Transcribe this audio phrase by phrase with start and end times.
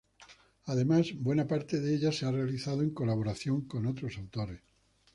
[0.65, 4.59] Además, buena parte de ella se ha realizado en colaboración con otros autores.